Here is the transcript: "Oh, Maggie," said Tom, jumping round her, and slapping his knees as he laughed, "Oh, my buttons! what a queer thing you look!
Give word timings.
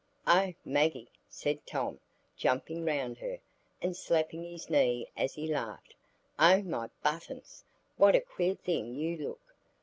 "Oh, 0.25 0.55
Maggie," 0.65 1.11
said 1.29 1.63
Tom, 1.67 1.99
jumping 2.35 2.83
round 2.83 3.19
her, 3.19 3.37
and 3.83 3.95
slapping 3.95 4.43
his 4.43 4.67
knees 4.67 5.05
as 5.15 5.35
he 5.35 5.45
laughed, 5.45 5.93
"Oh, 6.39 6.63
my 6.63 6.89
buttons! 7.03 7.63
what 7.97 8.15
a 8.15 8.21
queer 8.21 8.55
thing 8.55 8.95
you 8.95 9.15
look! 9.17 9.55